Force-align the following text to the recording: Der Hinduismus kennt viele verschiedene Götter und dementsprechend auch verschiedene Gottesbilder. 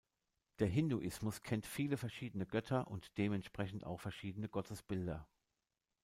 Der 0.57 0.67
Hinduismus 0.67 1.43
kennt 1.43 1.67
viele 1.67 1.95
verschiedene 1.95 2.47
Götter 2.47 2.87
und 2.87 3.15
dementsprechend 3.19 3.85
auch 3.85 3.99
verschiedene 4.01 4.49
Gottesbilder. 4.49 5.27